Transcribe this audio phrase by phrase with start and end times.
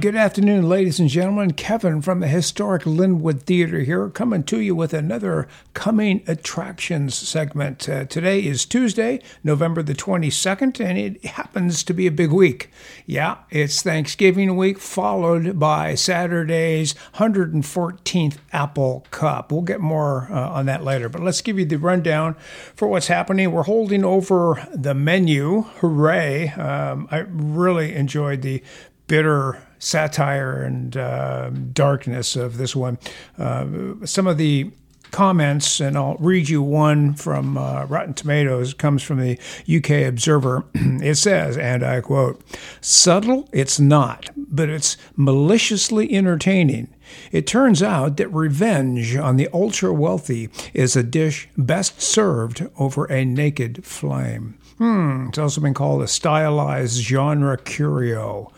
[0.00, 1.54] Good afternoon, ladies and gentlemen.
[1.54, 7.88] Kevin from the historic Linwood Theater here, coming to you with another coming attractions segment.
[7.88, 12.70] Uh, today is Tuesday, November the 22nd, and it happens to be a big week.
[13.06, 19.50] Yeah, it's Thanksgiving week, followed by Saturday's 114th Apple Cup.
[19.50, 22.36] We'll get more uh, on that later, but let's give you the rundown
[22.76, 23.50] for what's happening.
[23.50, 25.62] We're holding over the menu.
[25.78, 26.50] Hooray!
[26.50, 28.62] Um, I really enjoyed the
[29.08, 32.98] bitter satire and uh, darkness of this one.
[33.38, 33.66] Uh,
[34.04, 34.70] some of the
[35.10, 39.38] comments, and I'll read you one from uh, Rotten Tomatoes, comes from the
[39.74, 40.64] UK Observer.
[40.74, 42.42] it says, and I quote,
[42.80, 46.94] subtle it's not, but it's maliciously entertaining.
[47.32, 53.06] It turns out that revenge on the ultra wealthy is a dish best served over
[53.06, 54.58] a naked flame.
[54.76, 58.52] Hmm, it's also been called a stylized genre curio.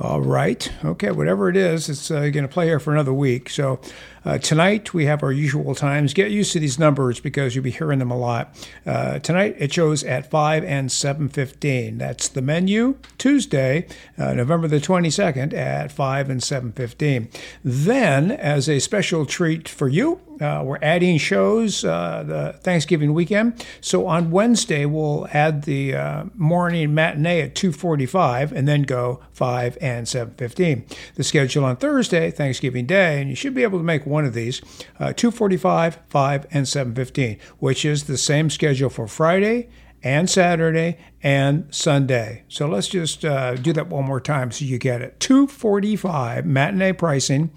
[0.00, 0.70] All right.
[0.84, 1.10] Okay.
[1.10, 3.50] Whatever it is, it's uh, going to play here for another week.
[3.50, 3.80] So
[4.24, 6.14] uh, tonight we have our usual times.
[6.14, 8.54] Get used to these numbers because you'll be hearing them a lot.
[8.86, 11.98] Uh, tonight it shows at five and seven fifteen.
[11.98, 12.96] That's the menu.
[13.18, 17.28] Tuesday, uh, November the twenty second at five and seven fifteen.
[17.64, 23.64] Then, as a special treat for you, uh, we're adding shows uh, the Thanksgiving weekend.
[23.80, 29.78] So on Wednesday we'll add the uh, morning matinee at 2:45, and then go 5
[29.80, 30.84] and 7:15.
[31.14, 34.60] The schedule on Thursday, Thanksgiving Day, and you should be able to make of these:
[34.98, 39.68] uh, 2:45, 5, and 7:15, which is the same schedule for Friday
[40.02, 42.44] and Saturday and Sunday.
[42.48, 45.18] So let's just uh, do that one more time so you get it.
[45.20, 47.50] 2:45 matinee pricing,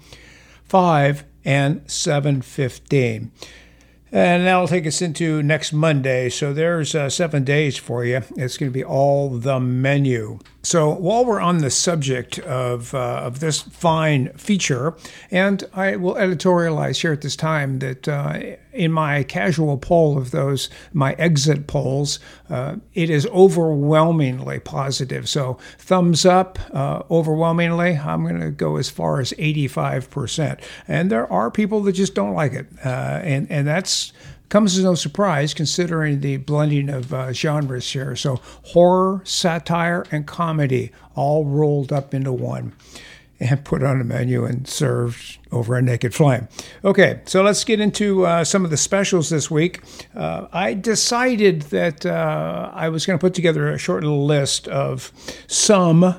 [0.64, 3.30] 5 and 7:15.
[4.14, 6.28] And that'll take us into next Monday.
[6.28, 8.20] So there's uh, seven days for you.
[8.36, 10.38] It's going to be all the menu.
[10.62, 14.94] So while we're on the subject of, uh, of this fine feature,
[15.30, 20.30] and I will editorialize here at this time that uh, in my casual poll of
[20.30, 22.18] those, my exit polls,
[22.48, 25.28] uh, it is overwhelmingly positive.
[25.28, 30.60] So thumbs up, uh, overwhelmingly, I'm going to go as far as 85%.
[30.88, 32.66] And there are people that just don't like it.
[32.84, 34.12] Uh, and, and that's
[34.48, 38.14] comes as no surprise considering the blending of uh, genres here.
[38.14, 42.74] So, horror, satire, and comedy all rolled up into one
[43.42, 46.48] and put on a menu and served over a naked flame.
[46.84, 49.82] Okay, so let's get into uh, some of the specials this week.
[50.14, 54.68] Uh, I decided that uh, I was going to put together a short little list
[54.68, 55.12] of
[55.46, 56.14] some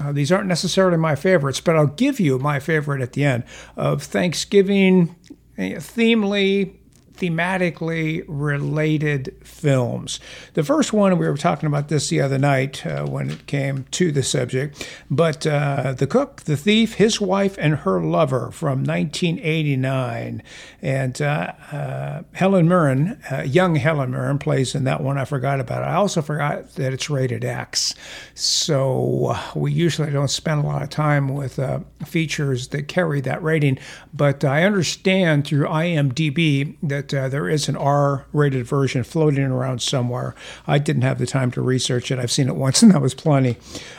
[0.00, 3.42] uh, these aren't necessarily my favorites, but I'll give you my favorite at the end
[3.76, 5.16] of Thanksgiving
[5.56, 6.76] eh, themely
[7.18, 10.20] thematically related films.
[10.54, 13.84] The first one, we were talking about this the other night uh, when it came
[13.92, 18.84] to the subject, but uh, The Cook, The Thief, His Wife, and Her Lover from
[18.84, 20.42] 1989.
[20.80, 25.18] And uh, uh, Helen Mirren, uh, young Helen Mirren, plays in that one.
[25.18, 25.86] I forgot about it.
[25.86, 27.94] I also forgot that it's rated X.
[28.34, 31.58] So uh, we usually don't spend a lot of time with
[32.06, 33.78] features that carry that rating,
[34.14, 39.82] but I understand through IMDb that uh, there is an R rated version floating around
[39.82, 40.34] somewhere.
[40.66, 42.18] I didn't have the time to research it.
[42.18, 43.56] I've seen it once, and that was plenty.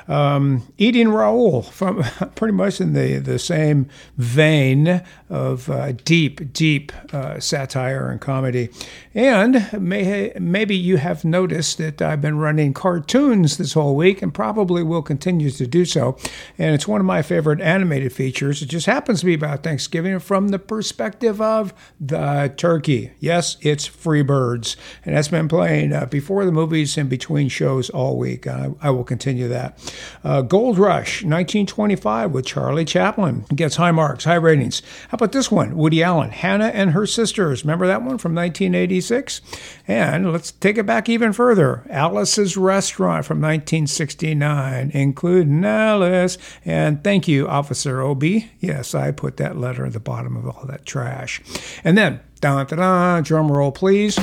[0.07, 2.03] Um, Eating Raoul, from
[2.35, 3.87] pretty much in the, the same
[4.17, 8.69] vein of uh, deep, deep uh, satire and comedy.
[9.13, 14.33] And may, maybe you have noticed that I've been running cartoons this whole week and
[14.33, 16.17] probably will continue to do so.
[16.57, 18.61] And it's one of my favorite animated features.
[18.61, 22.98] It just happens to be about Thanksgiving from the perspective of the turkey.
[23.19, 28.17] Yes, it's Freebirds, and that's been playing uh, before the movies and between shows all
[28.17, 28.47] week.
[28.47, 29.93] I, I will continue that.
[30.23, 34.81] Uh, Gold Rush, 1925, with Charlie Chaplin gets high marks, high ratings.
[35.09, 35.75] How about this one?
[35.75, 37.63] Woody Allen, Hannah and Her Sisters.
[37.63, 39.41] Remember that one from 1986?
[39.87, 41.85] And let's take it back even further.
[41.89, 46.37] Alice's Restaurant from 1969, including Alice.
[46.65, 48.51] And thank you, Officer Obie.
[48.59, 51.41] Yes, I put that letter at the bottom of all that trash.
[51.83, 54.17] And then Da da da, drum roll, please.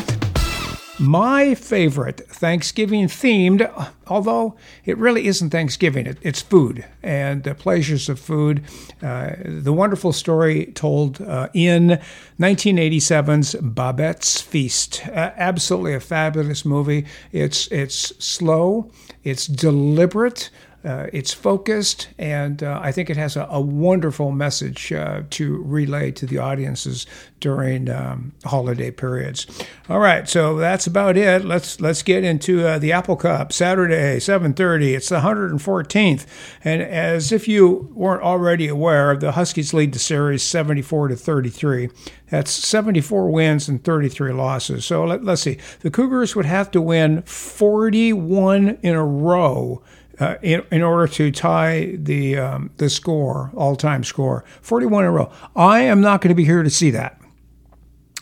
[0.99, 3.71] My favorite Thanksgiving themed,
[4.07, 8.65] although it really isn't Thanksgiving, it, it's food and the pleasures of food.
[9.03, 12.01] Uh, the wonderful story told uh, in
[12.41, 15.07] 1987's Babette's Feast.
[15.09, 17.05] Uh, absolutely a fabulous movie.
[17.33, 18.91] It's, it's slow,
[19.23, 20.49] it's deliberate.
[20.87, 25.63] Uh, it's focused, and uh, I think it has a, a wonderful message uh, to
[25.65, 27.07] relay to the audiences
[27.41, 29.47] during um, holiday periods.
[29.89, 31.45] All right, so that's about it.
[31.45, 34.95] Let's let's get into uh, the Apple Cup Saturday, 7:30.
[34.95, 36.25] It's the 114th,
[36.63, 41.91] and as if you weren't already aware, the Huskies lead the series 74 to 33.
[42.31, 44.85] That's 74 wins and 33 losses.
[44.85, 45.59] So let, us see.
[45.81, 49.83] The Cougars would have to win 41 in a row
[50.21, 55.09] uh, in, in order to tie the um, the score, all time score, 41 in
[55.09, 55.31] a row.
[55.55, 57.21] I am not going to be here to see that.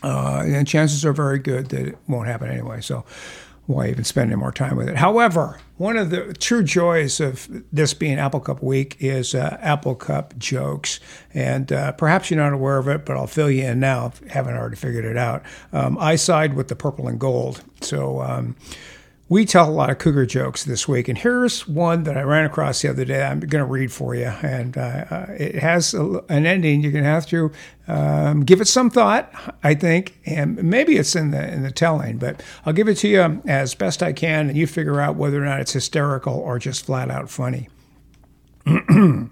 [0.03, 2.79] Uh, and chances are very good that it won't happen anyway.
[2.81, 3.05] So
[3.65, 4.97] why even spend any more time with it?
[4.97, 9.95] However, one of the true joys of this being Apple Cup week is uh, Apple
[9.95, 10.99] Cup jokes.
[11.33, 14.21] And uh, perhaps you're not aware of it, but I'll fill you in now if
[14.21, 15.43] you haven't already figured it out.
[15.73, 17.63] Um, I side with the purple and gold.
[17.81, 18.55] So, um,
[19.27, 22.45] we tell a lot of cougar jokes this week, and here's one that I ran
[22.45, 23.23] across the other day.
[23.23, 26.81] I'm going to read for you, and uh, uh, it has a, an ending.
[26.81, 27.51] You're going to have to
[27.87, 29.33] um, give it some thought,
[29.63, 33.07] I think, and maybe it's in the in the telling, but I'll give it to
[33.07, 36.59] you as best I can, and you figure out whether or not it's hysterical or
[36.59, 37.67] just flat out funny.
[38.67, 39.29] a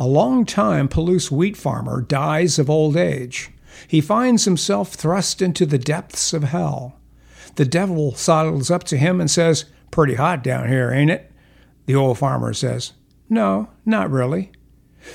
[0.00, 3.50] long-time Palouse wheat farmer dies of old age.
[3.88, 6.98] He finds himself thrust into the depths of hell.
[7.56, 11.32] The devil sidles up to him and says, Pretty hot down here, ain't it?
[11.86, 12.92] The old farmer says,
[13.28, 14.52] No, not really.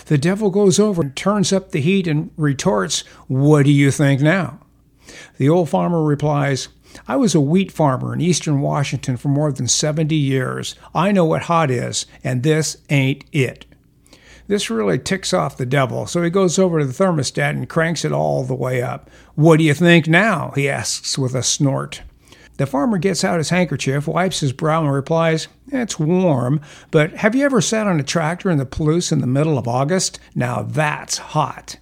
[0.06, 4.22] The devil goes over and turns up the heat and retorts, What do you think
[4.22, 4.60] now?
[5.38, 6.70] The old farmer replies,
[7.08, 10.76] I was a wheat farmer in eastern Washington for more than 70 years.
[10.94, 13.66] I know what hot is, and this ain't it.
[14.48, 18.04] This really ticks off the devil, so he goes over to the thermostat and cranks
[18.04, 19.10] it all the way up.
[19.36, 20.52] What do you think now?
[20.56, 22.02] he asks with a snort.
[22.62, 26.62] The farmer gets out his handkerchief, wipes his brow, and replies, It's warm,
[26.92, 29.68] but have you ever sat on a tractor in the Palouse in the middle of
[29.68, 30.20] August?
[30.36, 31.80] Now that's hot.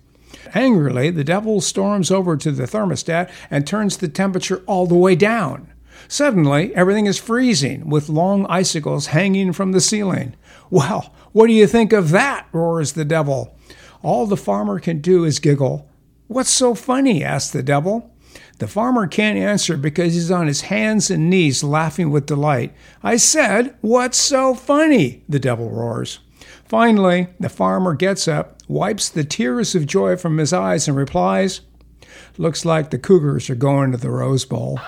[0.54, 5.16] Angrily, the devil storms over to the thermostat and turns the temperature all the way
[5.16, 5.70] down.
[6.08, 10.34] Suddenly, everything is freezing, with long icicles hanging from the ceiling.
[10.70, 12.48] Well, what do you think of that?
[12.54, 13.54] roars the devil.
[14.02, 15.90] All the farmer can do is giggle.
[16.28, 17.22] What's so funny?
[17.22, 18.09] asks the devil.
[18.60, 22.74] The farmer can't answer because he's on his hands and knees laughing with delight.
[23.02, 25.24] I said, What's so funny?
[25.30, 26.20] the devil roars.
[26.66, 31.62] Finally, the farmer gets up, wipes the tears of joy from his eyes, and replies,
[32.38, 34.80] Looks like the Cougars are going to the Rose Bowl.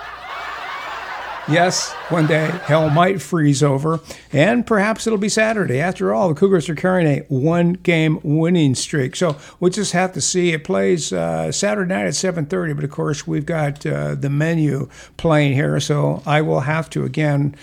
[1.48, 3.98] Yes, one day hell might freeze over,
[4.32, 5.80] and perhaps it'll be Saturday.
[5.80, 9.16] After all, the Cougars are carrying a one game winning streak.
[9.16, 10.52] So we'll just have to see.
[10.52, 14.88] It plays uh, Saturday night at 7.30, but of course, we've got uh, the menu
[15.16, 17.56] playing here, so I will have to again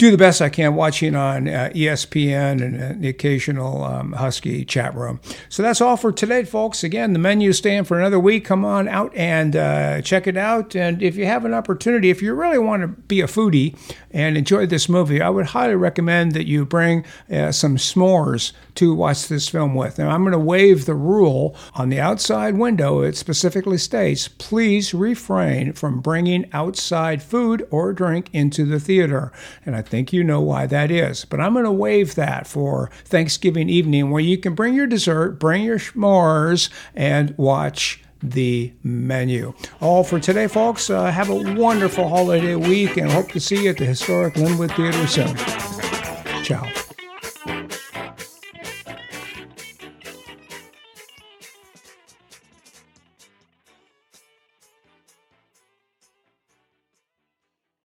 [0.00, 4.64] do the best I can watching on uh, ESPN and uh, the occasional um, Husky
[4.64, 5.20] chat room.
[5.50, 6.82] So that's all for today, folks.
[6.82, 8.46] Again, the menu stand for another week.
[8.46, 10.74] Come on out and uh, check it out.
[10.74, 13.76] And if you have an opportunity, if you really want to be a foodie
[14.10, 18.94] and enjoy this movie, I would highly recommend that you bring uh, some s'mores to
[18.94, 19.98] watch this film with.
[19.98, 23.02] Now, I'm going to waive the rule on the outside window.
[23.02, 29.30] It specifically states please refrain from bringing outside food or drink into the theater.
[29.66, 31.24] And I think you know why that is.
[31.24, 35.38] But I'm going to waive that for Thanksgiving evening where you can bring your dessert,
[35.38, 39.52] bring your s'mores, and watch the menu.
[39.80, 40.90] All for today, folks.
[40.90, 44.72] Uh, have a wonderful holiday week and hope to see you at the historic Linwood
[44.72, 45.34] Theater soon.
[46.44, 46.79] Ciao.